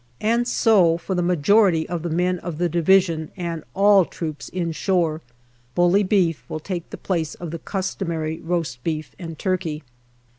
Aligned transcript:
And 0.21 0.47
so, 0.47 0.97
for 0.97 1.13
the 1.13 1.21
majority 1.21 1.87
of 1.87 2.01
the 2.01 2.09
men 2.09 2.39
of 2.39 2.57
the 2.57 2.67
Division 2.67 3.29
and 3.37 3.63
all 3.75 4.03
troops 4.03 4.49
inshore, 4.51 5.21
bully 5.75 6.01
beef 6.01 6.43
will 6.49 6.59
take 6.59 6.89
the 6.89 6.97
place 6.97 7.35
of 7.35 7.51
the 7.51 7.59
customary 7.59 8.39
roast 8.39 8.83
beef 8.83 9.13
and 9.19 9.37
turkey. 9.37 9.83